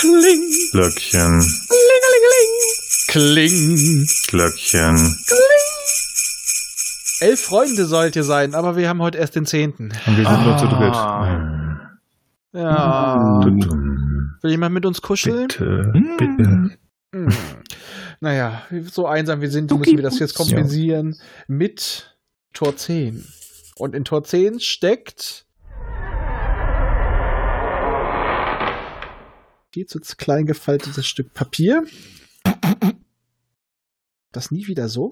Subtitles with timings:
[0.00, 0.50] Kling.
[0.72, 1.44] Glöckchen.
[3.08, 4.06] Kling.
[4.28, 5.16] Glöckchen.
[7.20, 9.92] Elf Freunde sollt ihr sein, aber wir haben heute erst den zehnten.
[10.06, 10.94] Und wir sind nur zu dritt.
[10.94, 11.98] Ah.
[12.54, 13.40] Ja.
[14.40, 15.48] Will jemand mit uns kuscheln?
[15.48, 16.70] Bitte, bitte.
[17.14, 17.28] Hm.
[18.20, 22.16] Naja, so einsam wir sind, müssen wir das jetzt kompensieren mit
[22.54, 23.22] Tor 10.
[23.76, 25.46] Und in Tor 10 steckt.
[29.72, 31.84] Viel zu klein gefaltetes Stück Papier.
[34.32, 35.10] Das nie wieder so.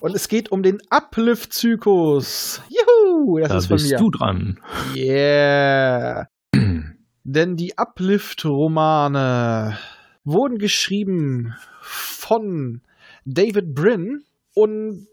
[0.00, 2.62] Und es geht um den Uplift-Zyklus.
[2.68, 3.38] Juhu!
[3.38, 3.98] Das Da ist von bist mir.
[3.98, 4.60] du dran.
[4.96, 6.28] Yeah.
[7.24, 9.78] Denn die Uplift-Romane
[10.24, 12.82] wurden geschrieben von
[13.24, 15.06] David Brin und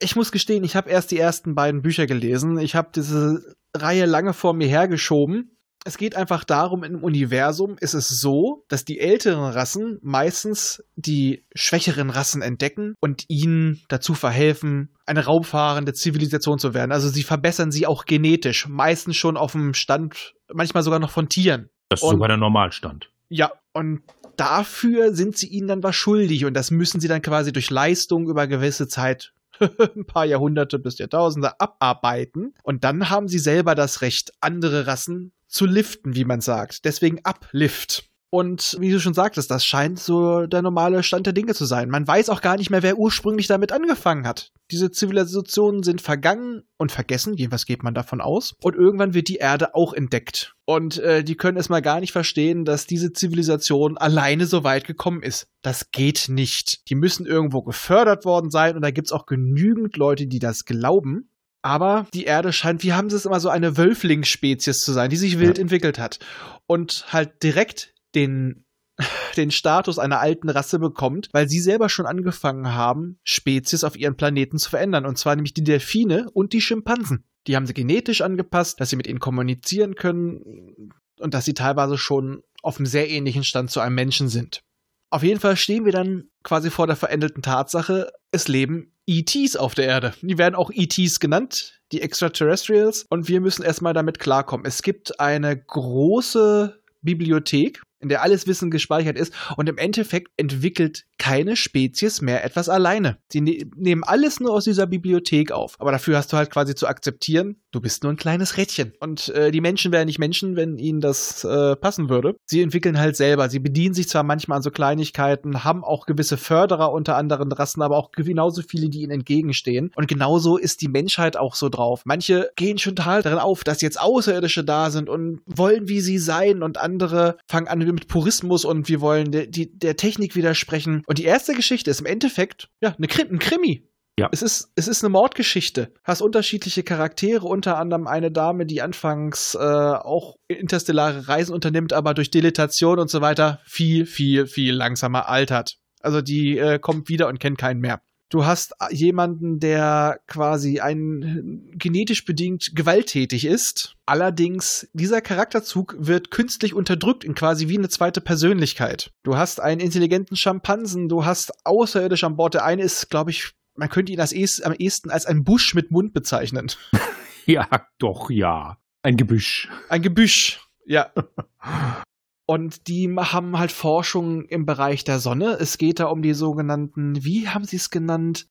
[0.00, 2.58] ich muss gestehen, ich habe erst die ersten beiden Bücher gelesen.
[2.58, 5.56] Ich habe diese Reihe lange vor mir hergeschoben.
[5.84, 11.46] Es geht einfach darum, im Universum ist es so, dass die älteren Rassen meistens die
[11.54, 16.92] schwächeren Rassen entdecken und ihnen dazu verhelfen, eine raumfahrende Zivilisation zu werden.
[16.92, 21.28] Also sie verbessern sie auch genetisch, meistens schon auf dem Stand, manchmal sogar noch von
[21.30, 21.70] Tieren.
[21.88, 23.10] Das ist Und- sogar der Normalstand.
[23.30, 24.02] Ja, und
[24.36, 28.28] dafür sind sie ihnen dann was schuldig und das müssen sie dann quasi durch Leistung
[28.28, 29.32] über gewisse Zeit,
[29.96, 35.32] ein paar Jahrhunderte bis Jahrtausende abarbeiten und dann haben sie selber das Recht, andere Rassen
[35.46, 36.84] zu liften, wie man sagt.
[36.84, 38.09] Deswegen Uplift.
[38.32, 41.90] Und wie du schon sagtest, das scheint so der normale Stand der Dinge zu sein.
[41.90, 44.52] Man weiß auch gar nicht mehr, wer ursprünglich damit angefangen hat.
[44.70, 48.54] Diese Zivilisationen sind vergangen und vergessen, jedenfalls geht man davon aus.
[48.62, 50.54] Und irgendwann wird die Erde auch entdeckt.
[50.64, 54.86] Und äh, die können es mal gar nicht verstehen, dass diese Zivilisation alleine so weit
[54.86, 55.48] gekommen ist.
[55.62, 56.88] Das geht nicht.
[56.88, 61.30] Die müssen irgendwo gefördert worden sein und da gibt's auch genügend Leute, die das glauben.
[61.62, 65.16] Aber die Erde scheint, wie haben sie es immer so, eine Wölflingsspezies zu sein, die
[65.16, 66.20] sich wild entwickelt hat.
[66.66, 68.64] Und halt direkt den,
[69.36, 74.16] den Status einer alten Rasse bekommt, weil sie selber schon angefangen haben, Spezies auf ihren
[74.16, 75.06] Planeten zu verändern.
[75.06, 77.24] Und zwar nämlich die Delfine und die Schimpansen.
[77.46, 81.96] Die haben sie genetisch angepasst, dass sie mit ihnen kommunizieren können und dass sie teilweise
[81.96, 84.62] schon auf einem sehr ähnlichen Stand zu einem Menschen sind.
[85.10, 89.74] Auf jeden Fall stehen wir dann quasi vor der veränderten Tatsache, es leben ETs auf
[89.74, 90.14] der Erde.
[90.22, 94.64] Die werden auch ETs genannt, die Extraterrestrials, und wir müssen erstmal damit klarkommen.
[94.64, 99.32] Es gibt eine große Bibliothek, in der alles Wissen gespeichert ist.
[99.56, 103.18] Und im Endeffekt entwickelt keine Spezies mehr etwas alleine.
[103.30, 106.74] Sie ne nehmen alles nur aus dieser Bibliothek auf, aber dafür hast du halt quasi
[106.74, 108.92] zu akzeptieren, du bist nur ein kleines Rädchen.
[109.00, 112.36] Und äh, die Menschen wären nicht Menschen, wenn ihnen das äh, passen würde.
[112.46, 113.48] Sie entwickeln halt selber.
[113.48, 117.82] Sie bedienen sich zwar manchmal an so Kleinigkeiten, haben auch gewisse Förderer unter anderen Rassen,
[117.82, 119.92] aber auch genauso viele, die ihnen entgegenstehen.
[119.96, 122.02] Und genauso ist die Menschheit auch so drauf.
[122.04, 126.18] Manche gehen schon total darin auf, dass jetzt Außerirdische da sind und wollen wie sie
[126.18, 131.02] sein und andere fangen an mit Purismus und wir wollen de der Technik widersprechen.
[131.10, 133.90] Und die erste Geschichte ist im Endeffekt ja eine ein Krimi.
[134.16, 134.28] Ja.
[134.30, 135.92] Es ist, es ist eine Mordgeschichte.
[136.04, 142.14] Hast unterschiedliche Charaktere, unter anderem eine Dame, die anfangs äh, auch interstellare Reisen unternimmt, aber
[142.14, 145.78] durch Dilatation und so weiter viel, viel, viel langsamer altert.
[146.00, 148.02] Also die äh, kommt wieder und kennt keinen mehr.
[148.30, 153.96] Du hast jemanden, der quasi ein genetisch bedingt gewalttätig ist.
[154.06, 159.10] Allerdings, dieser Charakterzug wird künstlich unterdrückt in quasi wie eine zweite Persönlichkeit.
[159.24, 162.54] Du hast einen intelligenten Schimpansen, du hast außerirdisch an Bord.
[162.54, 165.74] Der eine ist, glaube ich, man könnte ihn als es am ehesten als ein Busch
[165.74, 166.70] mit Mund bezeichnen.
[167.46, 167.66] Ja,
[167.98, 168.76] doch, ja.
[169.02, 169.68] Ein Gebüsch.
[169.88, 171.10] Ein Gebüsch, ja.
[172.50, 175.56] Und die haben halt Forschung im Bereich der Sonne.
[175.60, 178.48] Es geht da um die sogenannten, wie haben sie es genannt?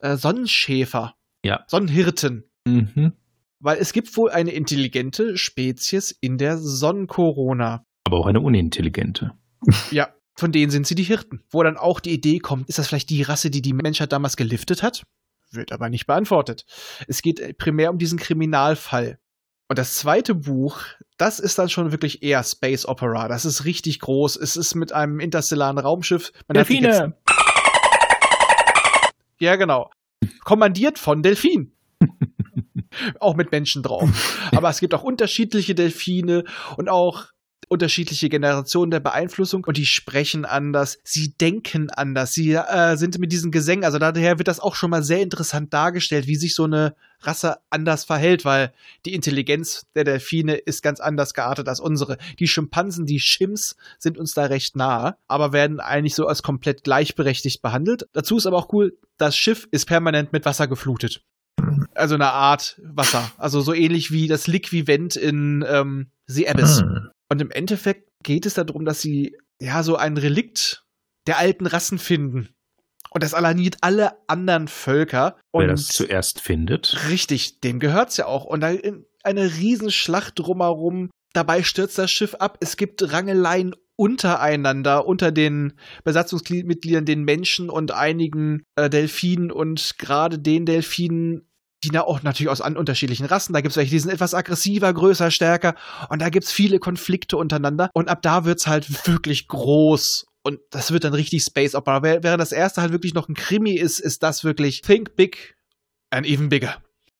[0.00, 1.14] Äh, Sonnenschäfer.
[1.42, 1.64] Ja.
[1.66, 2.44] Sonnenhirten.
[2.66, 3.14] Mhm.
[3.58, 7.82] Weil es gibt wohl eine intelligente Spezies in der Sonnenkorona.
[8.04, 9.32] Aber auch eine unintelligente.
[9.90, 11.42] Ja, von denen sind sie die Hirten.
[11.48, 14.36] Wo dann auch die Idee kommt, ist das vielleicht die Rasse, die die Menschheit damals
[14.36, 15.04] geliftet hat?
[15.50, 16.66] Wird aber nicht beantwortet.
[17.08, 19.18] Es geht primär um diesen Kriminalfall.
[19.70, 20.82] Und das zweite Buch,
[21.20, 23.28] das ist dann schon wirklich eher Space Opera.
[23.28, 24.36] Das ist richtig groß.
[24.36, 26.32] Es ist mit einem interstellaren Raumschiff.
[26.48, 27.14] Man Delfine!
[29.38, 29.90] Ja, genau.
[30.44, 31.72] Kommandiert von Delfin.
[33.20, 34.08] auch mit Menschen drauf.
[34.52, 36.44] Aber es gibt auch unterschiedliche Delfine
[36.76, 37.26] und auch
[37.68, 43.32] unterschiedliche Generationen der Beeinflussung und die sprechen anders, sie denken anders, sie äh, sind mit
[43.32, 46.64] diesen Gesängen, also daher wird das auch schon mal sehr interessant dargestellt, wie sich so
[46.64, 48.72] eine Rasse anders verhält, weil
[49.04, 52.16] die Intelligenz der Delfine ist ganz anders geartet als unsere.
[52.38, 56.82] Die Schimpansen, die Chimps, sind uns da recht nahe, aber werden eigentlich so als komplett
[56.82, 58.08] gleichberechtigt behandelt.
[58.12, 61.22] Dazu ist aber auch cool, das Schiff ist permanent mit Wasser geflutet.
[61.94, 63.30] Also eine Art Wasser.
[63.36, 66.82] Also so ähnlich wie das Liquivent in ähm, The Abyss.
[67.30, 70.84] Und im Endeffekt geht es darum, dass sie ja so ein Relikt
[71.26, 72.48] der alten Rassen finden.
[73.10, 75.36] Und das alarmiert alle anderen Völker.
[75.52, 77.08] Wer Und das zuerst findet.
[77.08, 78.44] Richtig, dem gehört's ja auch.
[78.44, 81.10] Und da in eine Riesenschlacht drumherum.
[81.32, 82.58] Dabei stürzt das Schiff ab.
[82.60, 85.74] Es gibt Rangeleien untereinander, unter den
[86.04, 91.49] Besatzungsmitgliedern, den Menschen und einigen äh, Delfinen und gerade den Delfinen,
[91.84, 93.52] die da auch natürlich aus an unterschiedlichen Rassen.
[93.52, 95.74] Da gibt's welche, die sind etwas aggressiver, größer, stärker.
[96.08, 97.90] Und da gibt's viele Konflikte untereinander.
[97.94, 100.26] Und ab da wird's halt wirklich groß.
[100.42, 102.02] Und das wird dann richtig Space Opera.
[102.02, 105.56] Während das erste halt wirklich noch ein Krimi ist, ist das wirklich Think Big
[106.10, 106.76] and Even Bigger.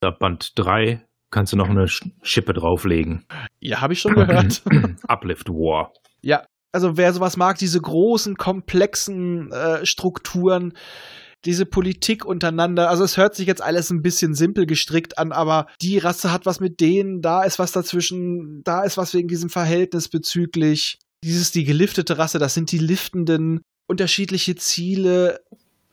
[0.00, 3.24] Da Band 3 kannst du noch eine Sch- Schippe drauflegen.
[3.60, 4.62] Ja, habe ich schon gehört.
[5.08, 5.92] Uplift War.
[6.22, 10.72] ja, also wer sowas mag, diese großen, komplexen äh, Strukturen,
[11.44, 15.66] diese Politik untereinander, also es hört sich jetzt alles ein bisschen simpel gestrickt an, aber
[15.80, 19.50] die Rasse hat was mit denen, da ist was dazwischen, da ist was wegen diesem
[19.50, 20.98] Verhältnis bezüglich.
[21.22, 25.40] Dieses, die geliftete Rasse, das sind die liftenden, unterschiedliche Ziele.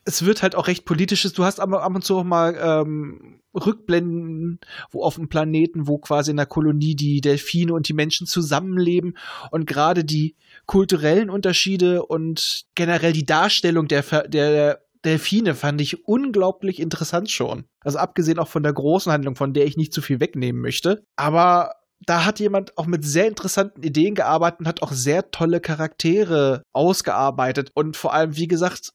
[0.04, 1.32] Es wird halt auch recht politisches.
[1.32, 4.60] Du hast ab, ab und zu auch mal ähm, Rückblenden,
[4.90, 9.16] wo auf dem Planeten, wo quasi in der Kolonie die Delfine und die Menschen zusammenleben
[9.50, 10.34] und gerade die
[10.66, 17.64] kulturellen Unterschiede und generell die Darstellung der, der Delfine fand ich unglaublich interessant schon.
[17.84, 21.04] Also abgesehen auch von der großen Handlung, von der ich nicht zu viel wegnehmen möchte.
[21.16, 21.72] Aber
[22.06, 26.62] da hat jemand auch mit sehr interessanten Ideen gearbeitet und hat auch sehr tolle Charaktere
[26.72, 27.70] ausgearbeitet.
[27.74, 28.92] Und vor allem, wie gesagt,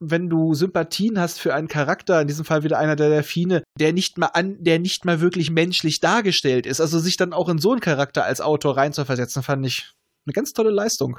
[0.00, 3.92] wenn du Sympathien hast für einen Charakter, in diesem Fall wieder einer der Delfine, der
[3.92, 7.58] nicht mal an, der nicht mal wirklich menschlich dargestellt ist, also sich dann auch in
[7.58, 9.92] so einen Charakter als Autor reinzuversetzen, fand ich
[10.26, 11.18] eine ganz tolle Leistung.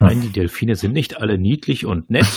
[0.00, 2.28] Nein, die Delfine sind nicht alle niedlich und nett,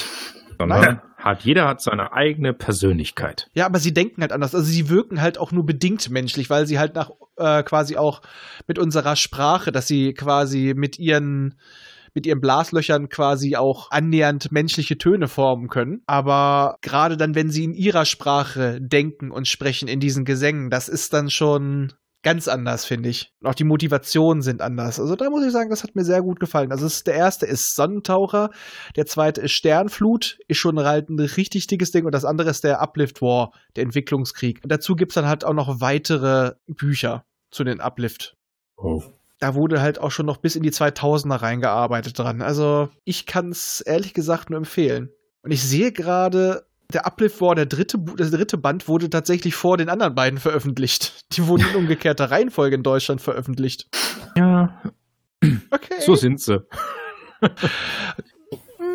[0.61, 1.01] sondern Nein.
[1.17, 3.49] hat, jeder hat seine eigene Persönlichkeit.
[3.53, 4.53] Ja, aber sie denken halt anders.
[4.53, 8.21] Also sie wirken halt auch nur bedingt menschlich, weil sie halt nach äh, quasi auch
[8.67, 11.55] mit unserer Sprache, dass sie quasi mit ihren
[12.13, 16.01] mit ihren Blaslöchern quasi auch annähernd menschliche Töne formen können.
[16.07, 20.89] Aber gerade dann, wenn sie in ihrer Sprache denken und sprechen in diesen Gesängen, das
[20.89, 21.93] ist dann schon
[22.23, 23.33] ganz anders, finde ich.
[23.41, 24.99] Und auch die Motivationen sind anders.
[24.99, 26.71] Also da muss ich sagen, das hat mir sehr gut gefallen.
[26.71, 28.51] Also ist, der erste ist Sonnentaucher,
[28.95, 32.63] der zweite ist Sternflut, ist schon halt ein richtig dickes Ding und das andere ist
[32.63, 34.59] der Uplift War, der Entwicklungskrieg.
[34.63, 38.35] Und dazu gibt's dann halt auch noch weitere Bücher zu den Uplift.
[38.77, 39.03] Oh.
[39.39, 42.41] Da wurde halt auch schon noch bis in die 2000er reingearbeitet dran.
[42.41, 45.09] Also ich kann's ehrlich gesagt nur empfehlen.
[45.41, 49.77] Und ich sehe gerade, der Uplift War, der dritte, der dritte Band, wurde tatsächlich vor
[49.77, 51.25] den anderen beiden veröffentlicht.
[51.33, 53.87] Die wurden in umgekehrter Reihenfolge in Deutschland veröffentlicht.
[54.35, 54.81] Ja,
[55.71, 55.95] Okay.
[55.99, 56.63] so sind sie.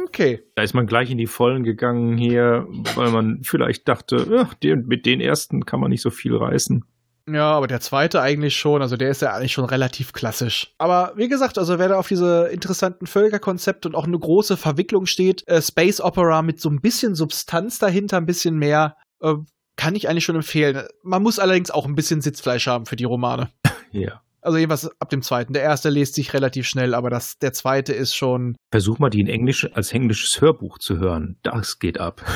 [0.06, 0.42] okay.
[0.54, 5.06] Da ist man gleich in die Vollen gegangen hier, weil man vielleicht dachte, den, mit
[5.06, 6.84] den ersten kann man nicht so viel reißen.
[7.28, 8.82] Ja, aber der zweite eigentlich schon.
[8.82, 10.72] Also der ist ja eigentlich schon relativ klassisch.
[10.78, 15.06] Aber wie gesagt, also wer da auf diese interessanten Völkerkonzepte und auch eine große Verwicklung
[15.06, 19.34] steht, äh, Space Opera mit so ein bisschen Substanz dahinter, ein bisschen mehr, äh,
[19.76, 20.86] kann ich eigentlich schon empfehlen.
[21.02, 23.50] Man muss allerdings auch ein bisschen Sitzfleisch haben für die Romane.
[23.92, 24.20] Ja.
[24.42, 25.54] Also jedenfalls ab dem zweiten.
[25.54, 28.56] Der erste liest sich relativ schnell, aber das, der zweite ist schon.
[28.70, 31.38] Versuch mal, die in Englisch als englisches Hörbuch zu hören.
[31.42, 32.22] Das geht ab.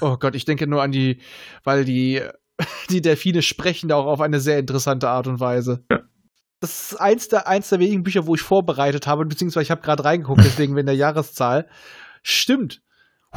[0.00, 1.20] Oh Gott, ich denke nur an die,
[1.64, 2.22] weil die,
[2.90, 5.84] die Delfine sprechen da auch auf eine sehr interessante Art und Weise.
[6.60, 9.80] Das ist eins der, eins der wenigen Bücher, wo ich vorbereitet habe, beziehungsweise ich habe
[9.80, 11.68] gerade reingeguckt, deswegen in der Jahreszahl.
[12.22, 12.82] Stimmt.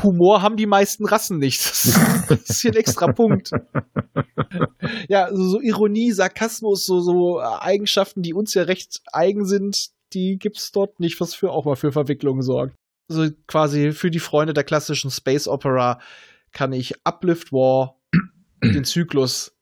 [0.02, 1.62] Humor haben die meisten Rassen nicht.
[1.62, 2.00] Das ist,
[2.30, 3.52] das ist hier ein extra Punkt.
[5.08, 10.38] Ja, so, so Ironie, Sarkasmus, so, so Eigenschaften, die uns ja recht eigen sind, die
[10.40, 12.76] gibt's dort nicht, was für auch mal für Verwicklungen sorgt.
[13.10, 16.00] Also quasi für die Freunde der klassischen Space Opera
[16.52, 18.00] kann ich Uplift War,
[18.72, 19.54] den Zyklus,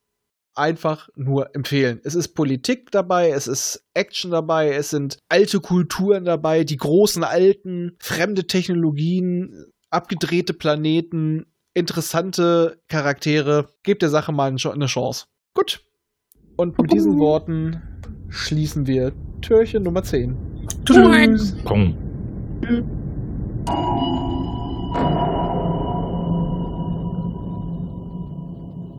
[0.54, 2.02] einfach nur empfehlen.
[2.04, 7.24] Es ist Politik dabei, es ist Action dabei, es sind alte Kulturen dabei, die großen
[7.24, 13.70] alten, fremde Technologien, abgedrehte Planeten, interessante Charaktere.
[13.84, 15.26] Gebt der Sache mal eine Chance.
[15.54, 15.82] Gut.
[16.58, 17.82] Und mit diesen Worten
[18.30, 20.38] schließen wir Türchen Nummer 10.
[20.86, 21.56] Tschüss.
[21.64, 21.98] Pong.